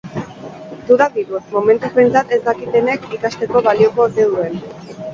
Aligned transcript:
Dudak 0.87 1.13
ditut, 1.17 1.53
momentuz 1.59 1.93
behintzat 1.99 2.35
ez 2.39 2.41
dakitenek 2.49 3.09
ikasteko 3.21 3.67
balioko 3.71 4.09
ote 4.11 4.31
duen. 4.35 4.63